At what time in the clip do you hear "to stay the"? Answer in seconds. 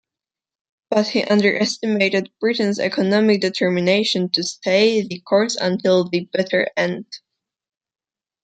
4.31-5.19